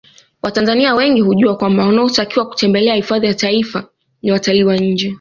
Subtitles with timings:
[0.41, 3.87] Watanzania wengi hujua kwamba wanaotakiwa kutembelea hifadhi za Taifa
[4.23, 5.09] ni watalii wa nje